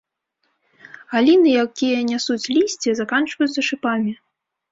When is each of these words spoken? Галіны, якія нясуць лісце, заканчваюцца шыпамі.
Галіны, 1.13 1.49
якія 1.65 1.99
нясуць 2.11 2.49
лісце, 2.57 2.89
заканчваюцца 3.01 3.67
шыпамі. 3.69 4.11